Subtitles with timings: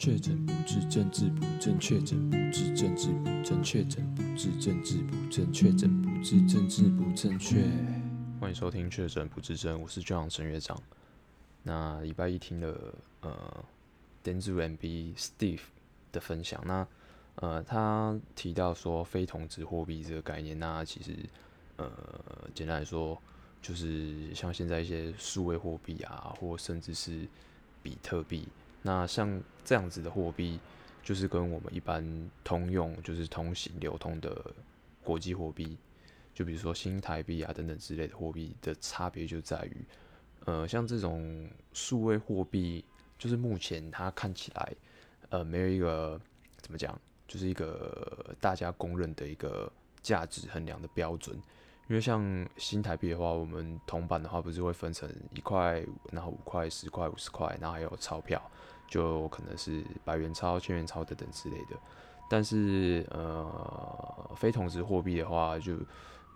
[0.00, 7.62] 确诊不治，政治不正确；确诊不治，政治不正确；确诊不治，政治不正确；确诊不治，政治不正确。
[8.40, 10.82] 欢迎收听《确诊不治症》，我是 John 陈乐长。
[11.62, 13.64] 那礼拜一听了呃
[14.24, 15.60] ，Dentsu MB Steve
[16.10, 16.88] 的分享，那
[17.34, 21.14] 呃，他提到说非同质货币这个概念，那其实
[21.76, 21.90] 呃，
[22.54, 23.20] 简单来说，
[23.60, 27.28] 就是像现在一些数位货币啊，或甚至是
[27.82, 28.48] 比特币。
[28.82, 30.58] 那像这样子的货币，
[31.02, 34.54] 就是跟我们一般通用，就是通行流通的
[35.02, 35.76] 国际货币，
[36.34, 39.84] 就比如说新台币啊等等之类的货币的差别就在于，
[40.46, 42.84] 呃，像这种数位货币，
[43.18, 44.72] 就是目前它看起来，
[45.28, 46.20] 呃，没有一个
[46.60, 49.70] 怎么讲，就是一个大家公认的一个
[50.02, 51.38] 价值衡量的标准。
[51.88, 58.40] 因为像新台币的话，我们铜板的话不是会分成一块，然后五块、十块、五十块，然后还有钞票，
[58.90, 61.76] 就可能是百元钞、千元钞等等之类的。
[62.28, 65.74] 但是呃，非同质货币的话，就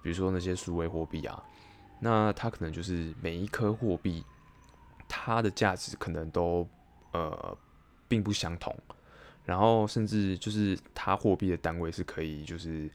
[0.03, 1.45] 比如说那些数位货币啊，
[2.01, 4.25] 那它可能就是每一颗货币，
[5.07, 6.67] 它的价值可能都
[7.13, 7.55] 呃
[8.09, 8.75] 并不相同，
[9.45, 12.91] 然后甚至就是它货币的单位是可以就是。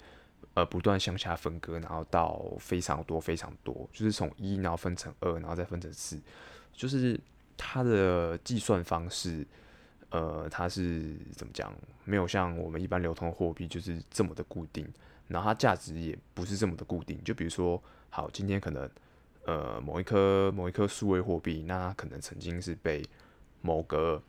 [0.55, 6.19] 呃，不断向下分割，然后到非常多非常多，就是从一，然后分成二，然后再分成四，
[6.73, 7.17] 就是
[7.61, 9.45] 它的计算方式，
[10.11, 11.73] 呃，它是怎么讲？
[12.05, 14.87] 没有像我们一般流通货币就是这么的固定，
[15.27, 17.21] 然后它价值也不是这么的固定。
[17.23, 18.89] 就比如说，好，今天可能
[19.45, 23.05] 呃某一颗某一颗数位货币，那它可能曾经是被
[23.61, 24.23] 某个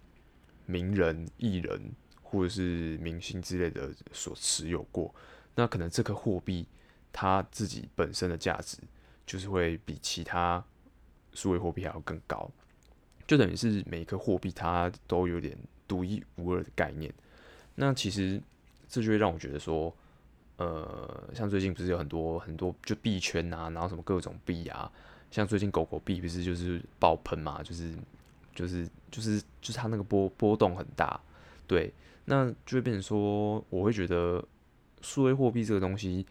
[0.67, 5.15] 名人、艺人或者是明星之类的所持有过。
[5.55, 6.67] 那可能这个货币
[7.13, 8.77] 它自己本身的价值
[9.25, 10.63] 就是会比其他
[11.33, 12.51] 数位货币还要更高，
[13.31, 17.15] 就等于是每一个货币它都有点独一无二的概念。
[17.77, 18.43] 那其实
[18.89, 19.95] 这就会让我觉得说，
[20.57, 24.91] 呃，像最近不是有很多很多就币圈啊，然后什么各种币啊，
[25.31, 27.95] 像最近狗狗币不是就是爆喷嘛，就是
[28.53, 31.21] 就是就是就是它那个波波动很大，
[31.69, 34.45] 对，那就会变成说，我会觉得。
[35.03, 36.27] 数位货币这个东西，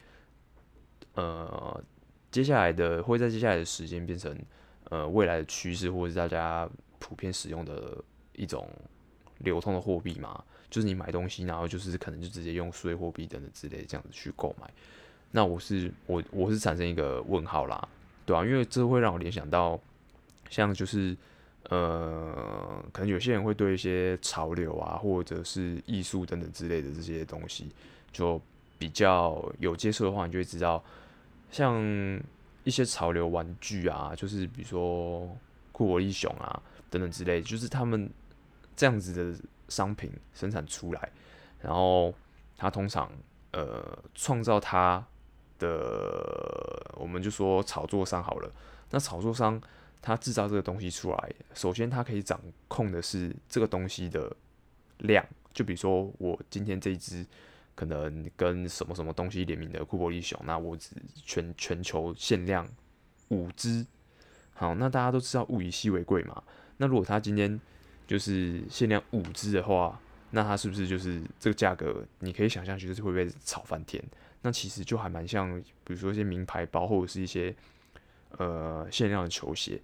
[1.15, 1.83] 呃，
[2.29, 4.37] 接下来的会在接下来的时间变成
[4.91, 7.97] 呃未来的趋势，或者是大家普遍使用的
[8.33, 8.69] 一种
[9.39, 10.43] 流通的货币嘛？
[10.69, 14.69] 就是你买东西，然后就是可能就直接用数位货币等等之类这样子去购买。
[15.31, 17.87] 那我是我我是产生一个问号啦，
[18.25, 19.79] 对啊，因为这会让我联想到，
[20.49, 21.17] 像就是
[21.69, 27.69] 呃，可能有些人会对一些潮流啊，或者是艺术等等之类的这些东西
[28.11, 28.41] 就。
[28.79, 30.81] 比较有接触的话，你就会知道，
[31.51, 31.77] 像
[32.63, 35.27] 一些潮流玩具啊，就是比如说
[35.73, 38.09] 库柏力熊啊等等之类，就是他们
[38.75, 41.11] 这样子的商品生产出来，
[41.59, 42.13] 然后
[42.57, 43.11] 他通常
[43.51, 45.05] 呃创造它
[45.57, 48.51] 的，我们就说炒作商好了。
[48.91, 49.61] 那炒作商
[50.01, 54.35] 他制造这个东西出来，首先他可以掌控的是这个东西的
[54.99, 57.25] 量，就比如说我今天这一支。
[57.75, 62.67] 可能跟什么什么东西联名的库柏力熊，那我只全全球限量
[63.29, 63.85] 五只。
[64.59, 66.43] 好，那大家都知道物以稀为贵嘛。
[66.75, 67.57] 那如果他今天
[68.05, 69.97] 就是限量五只的话，
[70.31, 72.05] 那他是不是就是这个价格？
[72.19, 74.03] 你可以想象，就是会被炒翻天。
[74.41, 77.55] 那其实就还蛮像，比如说一些名牌包，或者是一些
[78.31, 79.79] 呃限量的球鞋。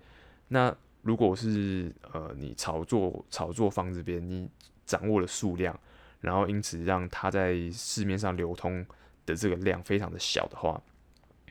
[0.49, 4.49] 那如果是呃你炒作炒作方这边，你
[4.85, 5.79] 掌握了数量。
[6.19, 8.85] 然后因此让它在市面上流通
[9.25, 10.81] 的这个量非常的小的话，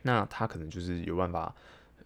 [0.03, 1.55] 那它可能就是有办法，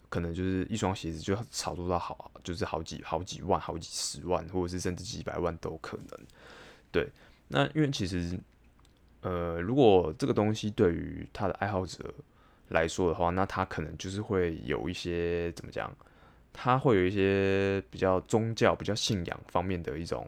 [0.08, 6.18] 可能就是一双鞋子就炒作到好，就是好几好几万、好几十万，或者是甚至几百万都可能。
[6.90, 7.08] 对，
[7.48, 8.38] 那因为其实，
[9.20, 12.14] 呃，如果这个东西对于他的爱好者
[12.68, 15.94] 来说的话，那他可能就是会有一些怎么讲，
[16.52, 20.26] 他会有一些比较宗教、比较信仰方面的一种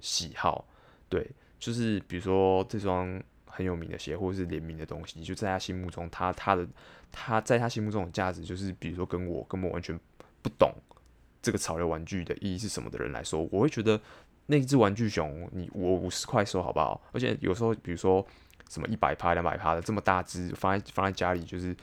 [0.00, 0.64] 喜好，
[1.08, 1.26] 对。
[1.60, 6.66] 就是比如说这双很有名的鞋，或者是联名的东西，就在他心目中，他他的
[7.10, 9.98] 他在他心目中的价值，就是比如说跟我根本完全
[10.42, 10.72] 不懂
[11.42, 14.00] 这个潮流玩具的意义是什么的人来说，我会觉得
[14.46, 17.00] 那只玩具熊，你我五十块收好不好？
[17.12, 18.24] 而且有时候比如说
[18.68, 21.76] 什么一百趴、两百趴的这么大只，放在放在家里，就是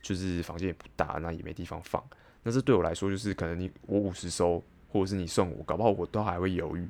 [0.00, 2.02] 就是房间也不大，那也没地方放。
[2.42, 6.88] 那这对我来说，就是可能你我五十收，或者是你送我，搞不好我都还会犹豫。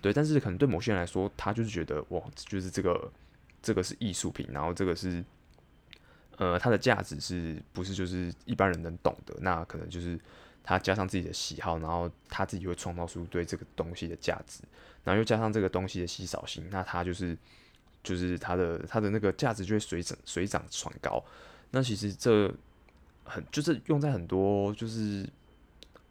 [0.00, 3.10] 对，但是可能对某些人来说，他就是觉得哇，就是这个
[3.64, 5.24] 这个是艺术品，然后这个是
[6.36, 9.34] 呃，它的价值是不是就是一般人能懂的？
[9.40, 10.20] 那可能就是
[10.62, 14.60] 他加上自己的喜好，然后他自己会创造出对这个东西的价值，
[15.02, 17.36] 然后又加上这个东西的稀少性，那他就是
[18.02, 21.24] 就是他的他的那个价值就会水涨水涨船高。
[21.70, 22.52] 那其实这
[23.24, 25.28] 很就是用在很多就是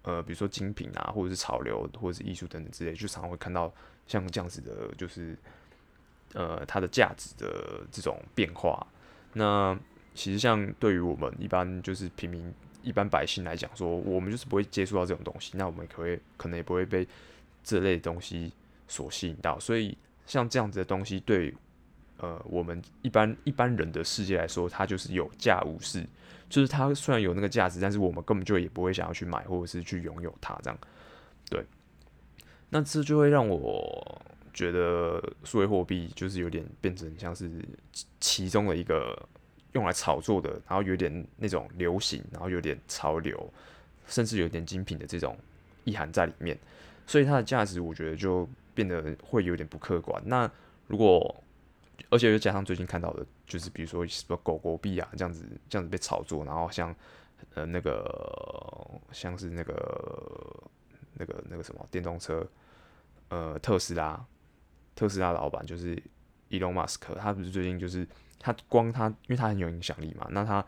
[0.02, 3.74] 呃，比如说精品啊，或者是潮流，或者是艺术等等之类，就常常会看到
[4.08, 5.38] 像这样子的，就是
[6.34, 8.86] 呃，它的价值的这种变化。
[9.34, 9.78] 那
[10.14, 17.08] 其实像对于我们一般就是平民一般百姓来讲，说我们就是不会接触到这种东西，那我们可以可能也不会被
[17.64, 18.52] 这类东西
[18.88, 19.60] 所吸引到。
[19.60, 21.54] 所以像这样子的东西，对。
[22.18, 26.06] 呃，我们一般一般人的世界来说，它就是有价无市，
[26.48, 30.80] 就是它虽然有那个价值，但是我们根本就也不会想要去买或者是去拥有它这样。
[31.50, 31.66] 对，
[32.70, 34.22] 那这就会让我
[34.54, 37.50] 觉得数位货币就是有点变成像是
[38.20, 39.18] 其中的一个
[39.74, 43.52] 用来炒作的，然后有点那种流行，然后有点潮流，
[44.08, 45.38] 甚至有点精品的这种
[45.84, 46.58] 意涵在里面，
[47.08, 50.22] 所以它的价值我觉得就变得会有点不客观。
[50.26, 50.50] 那
[50.88, 51.44] 如果
[52.10, 56.96] 而且又加上最近看到的，就是比如说什么狗狗币啊，这样子这样子被炒作，然后像
[57.56, 60.64] 呃那个像是那个
[61.14, 62.46] 那个那个什么电动车，
[63.30, 64.24] 呃特斯拉，
[64.96, 65.96] 特斯拉老板就是
[66.50, 68.08] Elon Musk，他不是最近就是
[68.40, 70.66] 他光他因为他很有影响力嘛，那他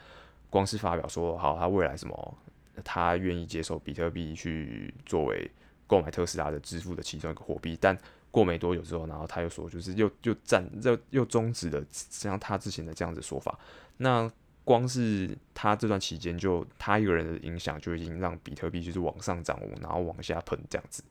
[0.50, 2.38] 光是发表说好他未来什么，
[2.84, 5.50] 他愿意接受比特币去作为
[5.88, 7.98] 购买特斯拉的支付的其中一个货币，但。
[8.32, 13.58] 过没多久之后，然后他又说，就是又又暂又又终止了像他之前的这样子说法。
[13.96, 14.30] 那
[14.66, 21.02] 光是他这段期间，就他一个人的影响，就已经让比特币就是往上涨，然后往下喷这样子。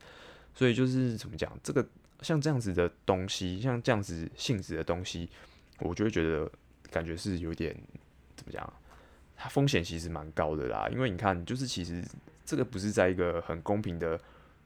[0.55, 1.83] 所以就是怎么讲，这个
[2.21, 5.29] 像这样子的东西，像这样子性质的东西，
[5.81, 6.51] 我就会觉得
[6.91, 7.77] 感觉是有点
[8.37, 8.73] 怎么讲，
[9.37, 10.89] 它风险其实蛮高的啦。
[10.91, 12.05] 因为你看，就是其实
[12.45, 14.21] 这个不是在一个很公平的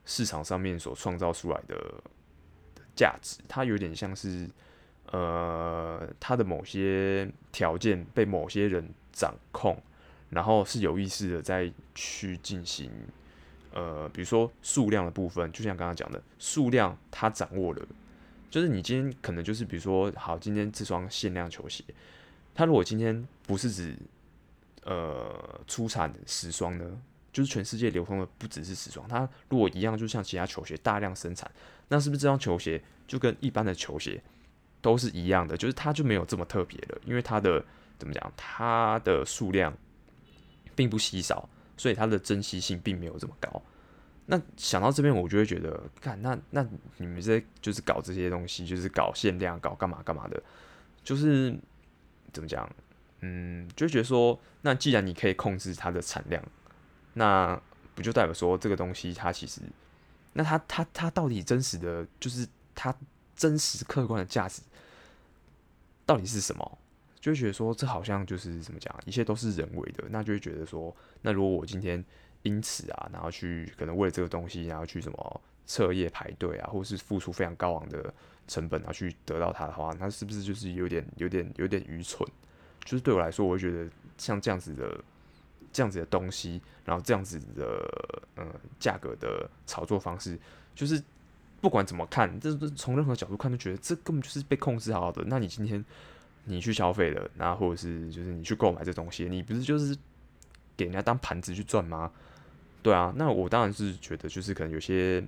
[0.05, 1.75] 市场上面所创造出来的。
[2.95, 4.45] 价值，它有点像是，
[5.05, 9.81] 呃，它的某些条件被某些人掌控，
[10.29, 12.91] 然后是有意识的在去进行，
[13.73, 17.85] 呃，比如说数量的部分，就像刚刚讲的，数量它掌握了，
[18.49, 21.83] 就是你今天可能就是比如说，好，今天这双限量球鞋，
[22.55, 23.95] 它如果今天不是指，
[24.83, 26.85] 呃，出产十双呢？
[27.31, 31.49] 就是全世界流通的不只是十双，它如果一样，就像其他球鞋大量生产，
[31.87, 34.19] 那是不是这双球鞋就跟一般的球鞋
[34.81, 35.55] 都是一样的？
[35.55, 37.63] 就是它就没有这么特别了，因为它的
[37.99, 39.71] 怎么讲，它的数量
[40.75, 41.47] 并不稀少，
[41.79, 43.61] 所以它的珍稀性并没有这么高。
[44.27, 46.63] 那想到这边，我就会觉得，看那那
[46.97, 50.43] 你们这就是搞这些东西，就是搞限量，搞干嘛干嘛的，
[51.03, 51.57] 就是
[52.31, 52.69] 怎么讲，
[53.21, 56.43] 嗯，就觉得说，那既然你可以控制它的产量。
[57.13, 57.59] 那
[57.95, 59.61] 不就代表说这个东西它其实，
[60.33, 62.95] 那它它它到底真实的就是它
[63.35, 64.61] 真实客观的价值
[66.05, 66.77] 到底是什么？
[67.19, 70.03] 就会觉得说这好像就是怎么讲，一切都是人为的。
[70.09, 72.03] 那就会觉得说，那如果我今天
[72.43, 78.13] 因此啊，然后去可能为了这个东西，然后去什么彻夜排队啊，或是付出非常高昂的
[78.47, 82.27] 成本啊，去得到它的话，那是不是就是有点有点有点愚蠢？
[82.83, 85.03] 就是对我来说，我会觉得像这样子的。
[85.71, 87.87] 这样子的东西，然后这样子的
[88.37, 90.35] 嗯价格的炒作方式，
[90.73, 90.99] 就是
[91.61, 95.23] 不管怎么看，这是从任何角度看都觉得这根本就是被控制好的。
[95.27, 95.85] 那你今天
[96.45, 99.95] 你去消费了，那或者是就是你去购买这东西，你不是就是
[100.75, 102.11] 给人家当盘子去赚吗？
[102.81, 105.23] 对啊，那我当然是觉得就是可能有些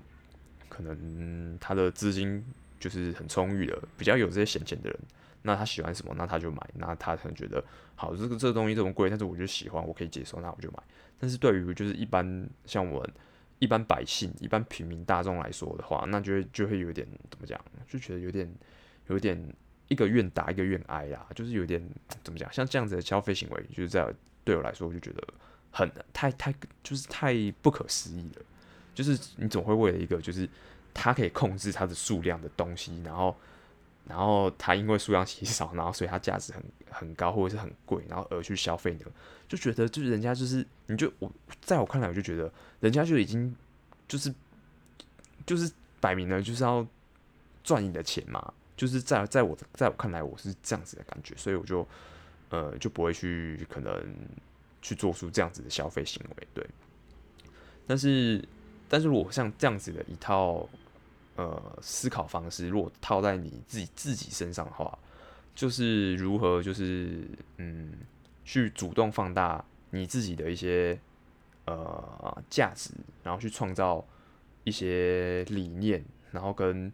[0.70, 2.44] 可能他的资金
[2.80, 5.00] 就是很充裕的，比较有这些闲钱的人。
[5.44, 6.62] 那他喜欢什么，那他就买。
[6.76, 7.64] 那他可能觉得，
[7.96, 10.78] 好，这个这个东西这么贵，但是我就喜欢，我可以接受，那我就买。
[11.20, 13.10] 但是对于就是一般像我们
[13.58, 18.48] 一般百姓、一般平民大众来说的话，那就会就会有点怎么讲，就觉得有点
[19.08, 19.36] 有点
[19.92, 21.82] 一个愿打一个愿挨啊，就是有点
[22.24, 24.12] 怎么讲，像这样子的消费行为，就是在
[24.44, 25.22] 对我来说，我就觉得
[25.72, 28.42] 很太太就是太不可思议了。
[28.96, 30.48] 就是你总会为了一个就是
[30.94, 33.36] 他可以控制它的数量的东西，然后。
[34.08, 39.06] 然后它因为数量稀少，然后所以它价值很很高或者是很贵，然后而去消费呢，
[39.48, 41.32] 就觉得就是人家就是你就我
[41.62, 43.56] 在我看来我就觉得人家就已经
[44.08, 44.34] 就是
[45.46, 45.72] 就是
[46.02, 46.86] 摆明了就是要
[47.64, 51.88] 赚你的钱嘛，就是在在我在我看来我是这样子的感觉，所以我就
[52.50, 53.94] 呃就不会去可能
[54.82, 56.68] 去做出这样子的消费行为，对。
[57.86, 58.44] 但是
[58.90, 60.68] 但是如果像这样子的一套。
[61.38, 65.00] 呃，思考方式如果套在你自己自己身上的话，
[65.56, 67.26] 就是如何就是
[67.58, 67.94] 嗯，
[68.44, 71.00] 去主动放大你自己的一些
[71.66, 72.92] 呃价值，
[73.24, 74.06] 然后去创造
[74.66, 76.92] 一些理念，然后跟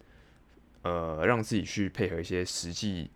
[0.88, 3.10] 呃让自己去配合一些实际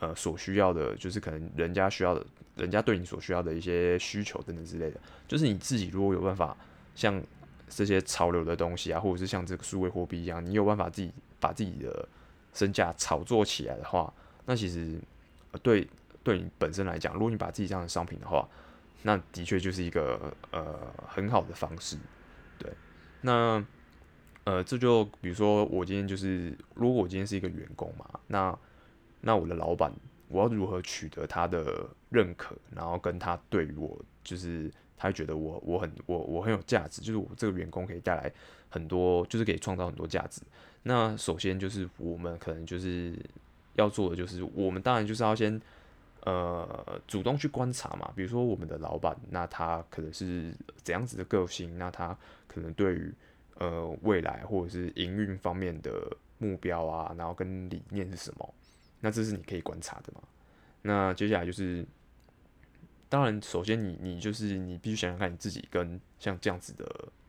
[0.00, 5.00] 呃所需要的，就是可能人家需要的，人家对你所需要的一些需求等等之类的。
[5.26, 6.56] 就是你自己如果有办法
[6.94, 7.22] 像
[7.68, 12.08] 这些潮流的东西啊，或者是像这个数位货币一样，你有办法自己把自己的
[12.52, 14.12] 身价炒作起来的话，
[14.44, 14.98] 那其实
[15.62, 15.88] 对
[16.22, 18.46] 对你本身来讲，如果你把自己这样的商品的话，
[19.02, 21.96] 那的确就是一个呃很好的方式。
[22.58, 22.70] 对，
[23.20, 23.64] 那
[24.46, 28.58] 呃这就比如说我今天就是，如果我今天是一个员工嘛，那
[29.20, 29.92] 那我的老板，
[30.28, 34.72] 我要如何取得他的认可，然后跟他对于我就是。
[34.98, 38.32] 他觉得我我很我我很有价值，就是我这个员工可以带来
[38.70, 40.40] 很多，就是可以创造很多价值。
[40.84, 43.14] 那首先就是我们可能就是
[43.74, 45.60] 要做的，就是我们当然就是要先
[46.24, 48.10] 呃主动去观察嘛。
[48.16, 50.50] 比如说我们的老板，那他可能是
[50.82, 52.16] 怎样子的个性，那他
[52.48, 53.12] 可能对于
[53.58, 58.54] 呃未来或者是营运方面的目标啊，然后跟理念是什么，
[59.00, 60.22] 那这是你可以观察的嘛。
[60.82, 61.86] 那接下来就是。
[63.08, 66.84] 当然，首先你你就是你必须想想看你自己跟像这样子的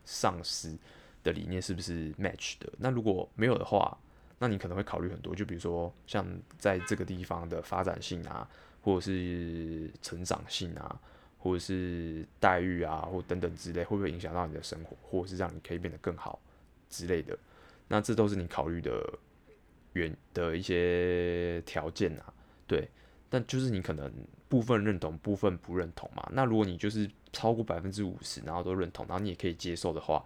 [0.05, 0.75] 上司
[1.21, 2.67] 的理念是不是 match 的。
[2.79, 3.95] 那如果没有的话，
[4.39, 6.25] 那你可能会考虑很多，就比如说像
[6.57, 8.49] 在这个地方的发展性啊，
[8.81, 10.99] 或者是成长性啊，
[11.37, 16.39] 或者是待遇啊，或等等之类，会不会影响到你的生活，或者是让你可以变得更好
[16.89, 17.37] 之类的。
[17.87, 19.19] 那这都是你考虑的
[19.93, 22.33] 原的一些条件啊，
[22.65, 22.89] 对。
[23.29, 24.09] 但就是你可能
[24.47, 26.25] 部分认同，部分不认同嘛。
[26.31, 30.23] 那如果你就是超过百分之五十，然后都认同，然后你也可以接受的话，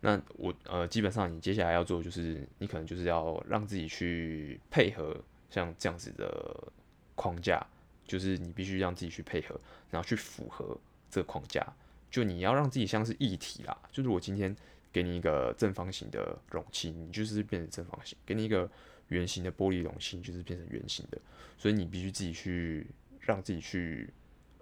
[0.00, 5.16] 那我呃基本上你接下来要做就是，你可能就是要让自己去配合
[5.50, 6.72] 像这样子的
[7.16, 7.66] 框架，
[8.06, 10.78] 就是你必须让自己去配合，然后去符合
[11.10, 11.66] 这个框架。
[12.10, 14.54] 就你要让自己像是一体啦，就是我今天
[14.92, 18.70] 给你一个正方形的容器，你就是变成正方形；给你一个
[19.08, 21.18] 圆形的玻璃容器，就是变成圆形的。
[21.58, 22.86] 所以你必须自己去
[23.20, 24.08] 让自己去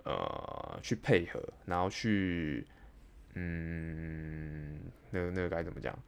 [0.04, 2.66] 呃去配合，然后去
[3.34, 4.78] 嗯，
[5.10, 5.98] 那个那个该怎么讲？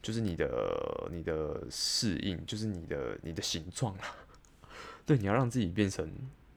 [0.00, 4.16] 就是你的你的适应，就是你的你的形状啦。
[5.04, 6.10] 对，你要让自己变成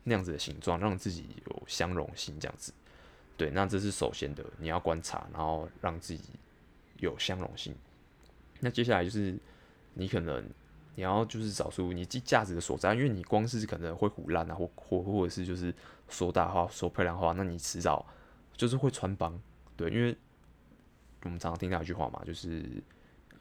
[0.04, 2.74] 那样子的形状，让自己有相容性，这样子。
[3.38, 6.30] 对，那这是首先的，你要观察，然后让自己
[6.98, 7.76] 有相容性。
[8.60, 9.38] 那接下来就是
[9.94, 10.44] 你可能。
[10.94, 15.74] 你要就是找出你价价值的所在，因为你光是可能会腐烂啊，或或或者是就是
[16.10, 18.06] 说大话、说漂亮话，那你迟早
[18.58, 19.42] 就是会穿帮。
[19.78, 20.16] 对，因为
[21.24, 22.84] 我们常常听到一句话嘛，就是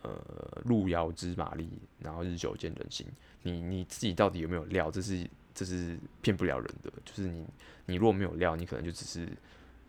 [0.02, 3.04] 呃“路遥知马力，然后日久见人心”。
[3.42, 4.88] 你你自己到底有没有料？
[4.88, 6.90] 这是这是骗不了人的。
[7.04, 7.46] 就是你
[7.86, 9.28] 你如果没有料，你可能就只是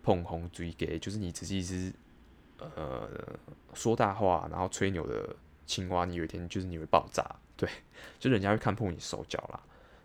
[0.03, 1.91] 碰红追给，就是你只是一只
[2.57, 3.09] 呃
[3.73, 6.05] 说大话，然后吹牛的青蛙。
[6.05, 7.23] 你有一天就是你会爆炸。
[7.57, 7.69] 对，
[8.17, 9.59] 就人家会看破你手脚啦，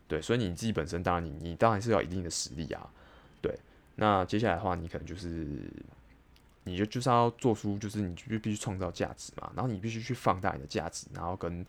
[0.07, 2.87] 对，所以你自己本身当然你你当然是要一定的实力啊，
[3.41, 3.59] 对，
[3.95, 5.47] 那接下来的话你可能就是，
[6.65, 11.65] 你就就是要做出就是你就必须创造价值嘛，然后你必须去放大你的价值，然后跟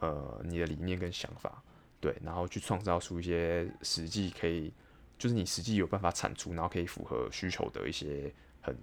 [0.00, 1.62] 呃你的理念跟想法，
[2.00, 4.72] 对，然后去创造出一些实际可以，
[5.18, 8.76] 就是你实际有办法产出，然后可以符合需求的一些很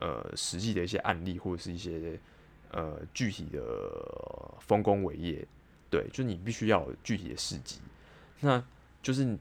[0.00, 2.18] 呃实际的一些案例或者是一些。
[2.74, 3.60] 呃，具体的
[4.58, 5.46] 丰功伟业，
[5.90, 7.78] 对，就是你必须要有具体的事迹，
[8.40, 8.64] 那
[9.02, 9.36] 就是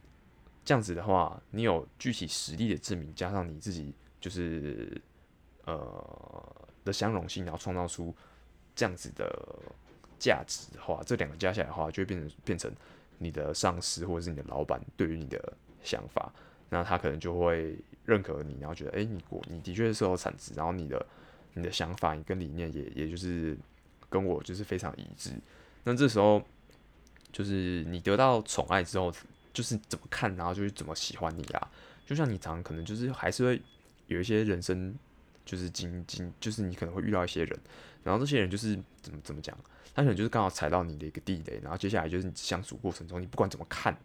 [0.66, 5.02] 这样子的话，你有具体实力的证明，加上你自己就是
[5.64, 8.14] 呃的相容性，然后创造出
[8.76, 9.34] 这样子的
[10.22, 12.72] 价值的话，这两个加起来的话，就会变成变成
[13.18, 16.32] 你的上司或者是你的老板对于你的想法，
[16.70, 17.76] 那他可能就会
[18.06, 21.04] 认可你，然后觉得，哎、你我你的确是有产值，然后你的。
[21.54, 23.58] 你的想法，你跟理念也也就是
[24.10, 25.32] 跟我就是非常一致。
[25.84, 26.42] 那这时候
[27.30, 29.14] 就是你得到宠爱之后，
[29.52, 31.70] 就是怎么看，然后就是怎么喜欢你啊。
[32.06, 33.62] 就像你常常可能就是还是会
[34.08, 34.96] 有一些人生
[35.44, 37.60] 就是经经，就是你可能会遇到一些人，
[38.04, 39.58] 然后这些人就是怎么怎么讲，
[39.94, 43.98] 他可能就是刚好踩到你的一个地雷，然后接下来就是你相处过程中，你不管怎么看。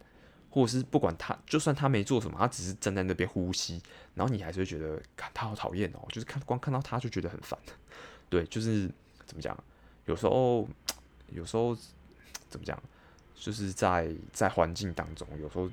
[0.48, 3.78] 或者是不管他，就算他没做什么，他只是站在那边呼吸，
[4.14, 4.98] 然后你还是会觉得，
[5.34, 7.58] 他好讨厌哦，就是看光看到他就觉得很烦。
[8.30, 8.90] 对，就是
[9.26, 9.54] 怎么讲？
[10.06, 10.66] 有时候，
[11.28, 11.76] 有时候
[12.48, 12.82] 怎么讲？
[13.34, 15.70] 就是在在环境当中，有时候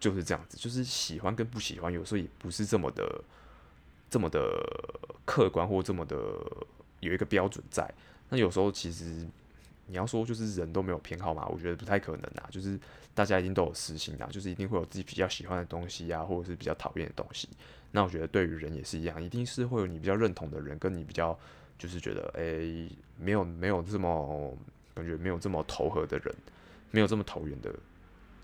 [0.00, 3.22] 就是这样子，就是喜欢跟不喜欢，有时候也不是这么的
[4.08, 4.40] 这么的
[5.26, 6.16] 客观，或这么的
[7.04, 7.88] 有一个标准在。
[8.28, 9.26] 那有时候其实。
[9.86, 11.46] 你要说就是人都没有偏好嘛？
[11.46, 12.48] 我觉得不太可能啊。
[12.50, 12.80] 就是
[13.12, 17.46] 大家一定都有私心啊，就是一定会有自己比较喜欢的东西啊，或者是比较讨厌的东西。
[17.90, 21.38] 那我觉得对于人也是一样，一定是会有你比较认同的人，跟你比较
[21.76, 24.56] 就是觉得诶、没有没有这么
[24.94, 26.34] 感觉没有这么投合的人，
[26.90, 27.68] 没有这么投缘的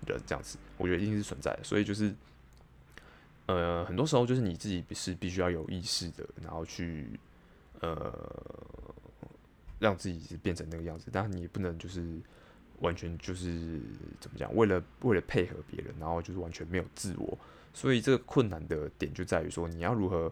[0.05, 1.63] 人，这样子，我觉得一定是存在的。
[1.63, 2.13] 所以就是
[3.47, 7.19] 呃，很多时候就是你自己是必须要有意识的，然后去
[7.81, 8.13] 呃
[9.79, 12.19] 让自己是变成那个样子，但你也不能就是
[12.79, 13.79] 完全就是
[14.19, 17.37] 怎么讲，为了为了配合别人，然后就是完全没有自我。
[17.73, 20.31] 所以这个困难的点就在于说，你要如何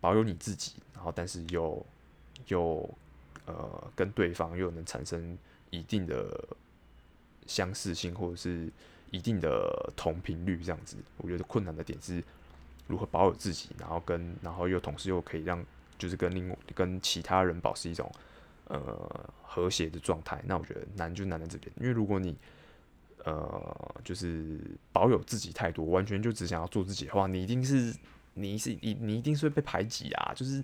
[0.00, 1.84] 保有你自己，然后但是又
[2.48, 2.88] 又
[3.46, 5.38] 呃跟对方又能产生
[5.70, 6.44] 一定的
[7.46, 8.68] 相似性，或者是
[9.10, 10.96] 一定的同频率这样子。
[11.18, 12.22] 我觉得困难的点是
[12.88, 15.64] 如何保有自己，然后跟然后又同时又可以让
[16.02, 18.10] 就是跟另跟其他人保持一种
[18.64, 20.42] 呃和谐的状态。
[20.44, 22.36] 那我觉得难就难在这边，因为如果你
[23.24, 24.58] 呃，就是
[24.92, 27.94] 保有自己太多，完全就只想要做自己的话，你一定是，
[28.34, 30.32] 你是，你你一定是会被排挤啊。
[30.34, 30.60] 就是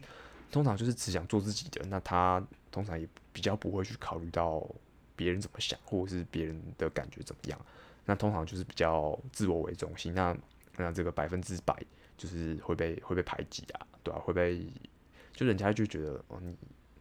[0.50, 4.66] 通常就是只想做自己的，那他通常也比较不会去考虑到
[5.14, 7.60] 别人怎么想，或者是别人的感觉怎么样。
[8.04, 10.36] 那通常就是比较自我为中心，那
[10.76, 11.80] 那这个百分之百
[12.16, 14.66] 就是会被会被排挤啊，对啊，会被
[15.38, 16.56] 就人家就觉得哦，你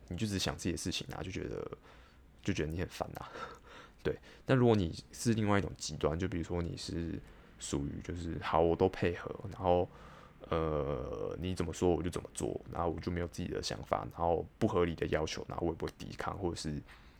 [0.10, 1.68] 你就只想自己的事情啊，就觉得
[2.44, 3.32] 就觉得你很烦啊。
[4.04, 4.16] 对，
[4.46, 7.20] 但如果你是另外一种极端，就比如说你是
[7.58, 9.90] 属于就是好，我都配合，然后
[10.50, 16.80] 呃你怎么说我就怎么做，然后我就没有自己的想法，然后不合理的要求，然后我也不会抵抗，或者是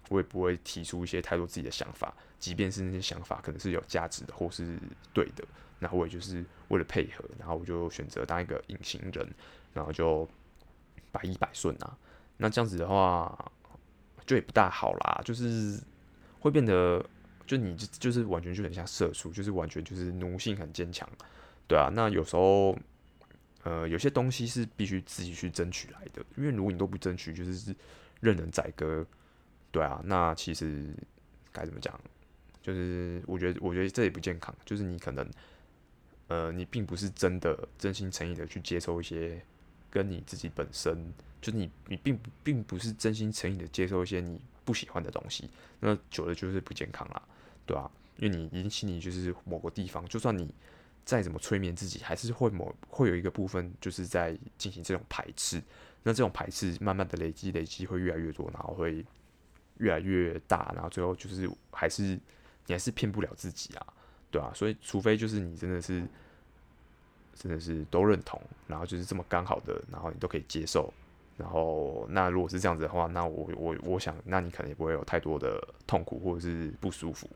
[0.10, 4.78] 我也不会提出一些太多自己的想法，即便是那些想法可能是有价值的或是
[5.14, 5.44] 对的，
[5.80, 9.28] 那我也就是为了配合，然后我就选择当一个隐形人，
[9.74, 10.30] 然后就
[11.18, 11.98] 百依百顺啊，
[12.38, 13.52] 那这样子的话
[14.26, 15.82] 就也不大好啦，就是。
[16.40, 17.04] 会变得，
[17.48, 21.10] 就你就就是完全就很像社畜，就是完全就是奴性很坚强，
[21.68, 21.90] 对啊。
[21.92, 22.78] 那有时候，
[23.64, 27.76] 呃，有些东西是必须自己去争取来的，因为如果你都不争取，就是
[28.22, 29.04] 任人宰割，
[29.72, 30.00] 对啊。
[30.06, 30.94] 那其实
[31.52, 32.00] 该怎么讲？
[32.62, 34.54] 就是我觉得，我觉得这也不健康。
[34.64, 35.28] 就是你可能，
[36.28, 39.44] 呃，你并不是真的真心诚意的去接受一些
[39.90, 44.40] 跟你自己本身，就是你你并并不是真心诚意的接受一些你。
[44.68, 47.22] 不喜欢的东西，那久了就是不健康啦，
[47.66, 47.88] 对吧、啊？
[48.18, 50.54] 因为你引起你就是某个地方，就算你
[51.06, 55.64] 再怎么催眠自己，还是会某会有一个部分就是在进行这种排斥。
[56.04, 59.06] 那这种排斥慢慢的累积，累积会越来越多，然后会
[59.78, 62.20] 越来越大，然后最后就是还是
[62.66, 63.88] 你还是骗不了自己啊，
[64.30, 66.06] 对啊，所以除非就是你真的是
[67.38, 70.94] 真的是都认同，然后就是这么刚好的，然后你都可以接受。
[71.38, 77.30] 然后，那如果是这样子的话，那我我我想，那你可能也不会有太多的痛苦或者是不舒服，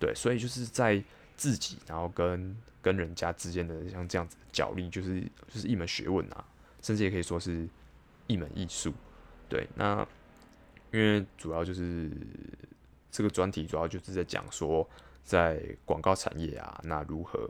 [0.00, 1.00] 对，所以就是在
[1.36, 6.44] 自己，然后跟跟人家之间的像这样子的角力，就是就是一门学问啊，
[6.82, 7.68] 甚至也可以说是
[8.26, 8.92] 一门艺术，
[9.48, 9.64] 对。
[9.76, 10.04] 那
[10.90, 12.10] 因为主要就是
[13.12, 14.84] 这个专题主要就是在讲说，
[15.22, 17.48] 在广告产业啊，那如何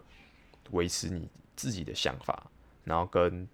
[0.73, 2.51] 维持你自己的想法，
[2.85, 3.49] 然后跟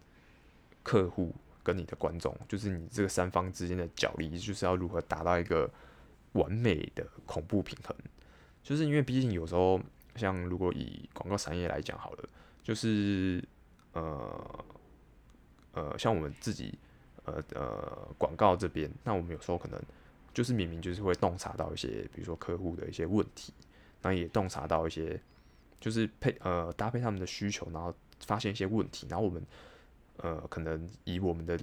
[0.83, 1.35] 客户。
[1.65, 5.71] 跟你的观众，就是你这个三方之间的角力，就是要如何达到一个
[6.33, 7.97] 完美的恐怖平衡。
[8.65, 9.81] 就是因为毕竟有时候，
[10.17, 12.29] 像如果以广告产业来讲好了，
[12.65, 13.41] 就是
[13.93, 14.65] 呃
[15.75, 16.77] 呃，像我们自己
[17.27, 19.81] 呃呃广告这边，那我们有时候可能
[20.35, 23.53] 就是明明就是会洞察到一些，比如说客户的一些问题，
[24.03, 25.21] 那也洞察到一些，
[25.83, 29.42] 就是配呃搭配他们的需求，然后发现一些问题，然后我们。
[30.18, 31.59] 呃，可能以我们的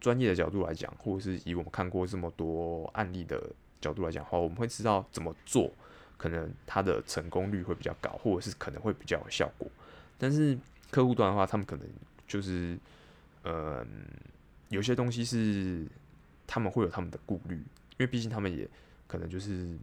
[0.00, 3.50] 专业的角度来讲，或者是以我们看过这么多案例的
[3.80, 5.70] 角度来讲的话，我们会知道怎么做，
[6.16, 9.68] 可能它的成功率会比较高，或者是可能会比较有效果。
[10.16, 10.56] 但是
[10.90, 11.86] 客户端的话，他们可能
[12.26, 12.78] 就是，
[13.42, 13.84] 呃，
[14.68, 15.84] 有些东西是
[16.46, 18.66] 他们会有他们的顾虑，因为毕竟他们也
[19.08, 19.76] 可能就是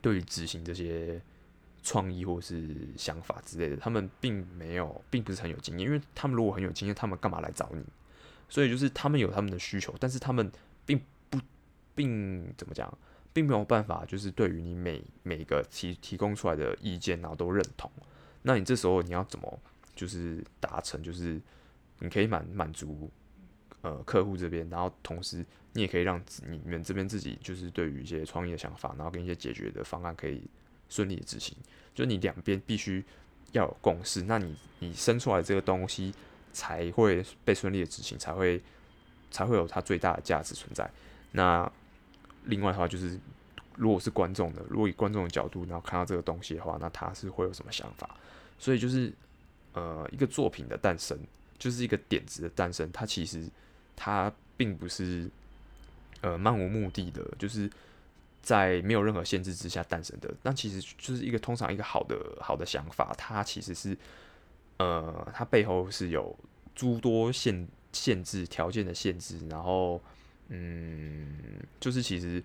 [0.00, 1.20] 对于执行这些。
[1.82, 5.88] 创意或是想法之类的，他们并没有，并不是很有经验。
[5.88, 7.82] 因为他们如果很有经验，他们干嘛来找你？
[8.48, 10.50] 所以就是他们有他们的需求，但是他们
[10.84, 11.38] 并不，
[11.94, 12.92] 并怎么讲，
[13.32, 17.90] 并没有办法，就是对于你每每个提提供出来的意见，然后都认同。
[18.42, 19.58] 那你这时候你要怎么，
[19.94, 21.40] 就是达成，就是
[22.00, 23.10] 你可以满满足
[23.80, 30.42] 呃客户这边，然后同时你也可以让你们这边自己，就是对于一些创意的想法，然后跟一些解决的方案可以。
[30.90, 31.56] 顺利的执行，
[31.94, 33.02] 就是你两边必须
[33.52, 36.12] 要有共识，那你你生出来这个东西
[36.52, 38.60] 才会被顺利的执行，才会
[39.30, 40.90] 才会有它最大的价值存在。
[41.32, 41.70] 那
[42.44, 43.18] 另外的话就是，
[43.76, 48.16] 如果是观众的，如果以观众的角度，然后看到这个东西的话，那他是会有什么想法？
[48.58, 49.12] 所以就是
[49.72, 51.16] 呃，一个作品的诞生，
[51.58, 53.48] 就是一个点子的诞生，它其实
[53.94, 55.30] 它并不是
[56.22, 57.70] 呃漫无目的的，就是
[58.42, 60.32] 在没有任何限制之下诞生的。
[60.42, 63.96] 那其实就是一个通常一个好的好的想法，它其实是
[64.78, 66.36] 呃它背后是有
[66.74, 70.00] 诸多限限制条件的限制，然后
[70.48, 71.38] 嗯，
[71.78, 72.42] 就是其实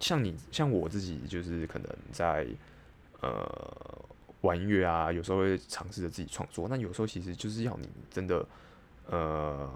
[0.00, 2.46] 像你像我自己，就是可能在
[3.20, 4.04] 呃。
[4.44, 6.68] 玩乐啊，有时候会尝试着自己创作。
[6.68, 8.46] 那有时候其实就是要你真的，
[9.06, 9.66] 呃，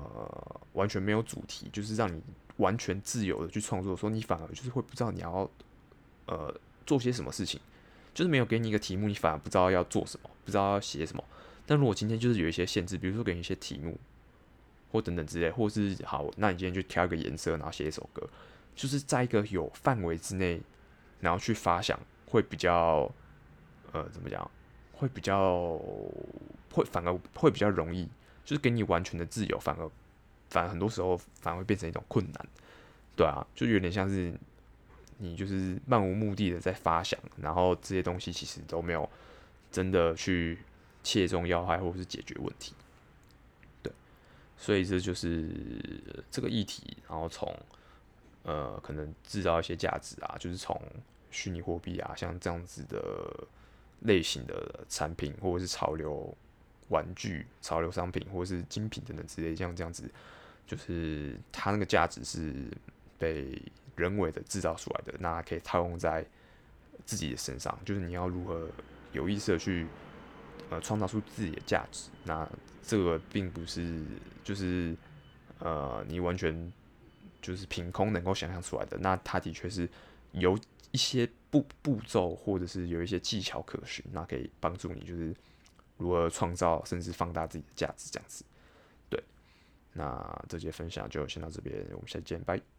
[0.75, 2.21] 完全没有主题，就是让你
[2.59, 3.97] 完全自由的去创作。
[3.97, 5.51] 说你反而就是会不知道你要，
[6.27, 6.55] 呃，
[6.87, 7.61] 做些什么事情，
[8.15, 11.25] 就是没有给你一个题目，你反而不知道要做什么，不知道要写什么。
[11.67, 13.99] 但如果今天就是有一些限制，比如说给你一些题目，
[14.93, 18.27] 或等等之类，或是好，那你今天就挑一个颜色，然后写一首歌，
[18.77, 20.61] 就是在一个有范围之内，
[21.21, 23.11] 然后去发想，会比较，
[23.93, 24.51] 呃，怎么讲？
[24.93, 25.79] 会比较
[26.73, 28.09] 会反而会比较容易，
[28.45, 29.89] 就是给你完全的自由，反而
[30.49, 32.47] 反而很多时候反而会变成一种困难，
[33.17, 34.33] 对啊，就有点像是
[35.19, 39.09] 你就是漫无目的的在发想，然后这些东西其实都没有
[39.71, 40.59] 真的去
[41.03, 42.75] 切中要害或者是解决问题，
[43.83, 43.93] 对，
[44.57, 45.49] 所以这就是
[46.31, 47.55] 这个议题，然后从
[48.43, 50.81] 呃可能制造一些价值啊，就是从
[51.31, 52.99] 虚拟货币啊，像这样子的。
[54.03, 56.33] 类型的产品，或者是潮流
[56.87, 60.09] 玩具、潮流商品，或者是精品等等之类，像这样子，
[60.69, 62.71] 就是它那个价值是
[63.19, 63.61] 被
[63.97, 66.25] 人为的制造出来的，那可以套用在
[67.05, 68.69] 自己的身上，就是你要如何
[69.11, 69.85] 有意识的去
[70.71, 72.49] 呃创造出自己的价值，那
[72.83, 74.05] 这个并不是
[74.45, 74.97] 就是
[75.59, 76.73] 呃你完全
[77.43, 79.89] 就是凭空能够想象出来的，那它的确是
[80.31, 80.57] 有
[80.93, 81.29] 一些。
[81.51, 85.35] 步步骤，或者是有一些技巧可循，那可以帮助你，就是
[85.97, 88.45] 如何创造甚至放大自己的价值，这样子。
[89.99, 92.78] 那这节分享就先到这边，我们下期见，拜。